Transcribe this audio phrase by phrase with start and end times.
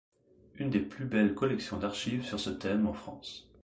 [0.55, 3.47] Une des plus belles collections d'archives sur ce thème en France.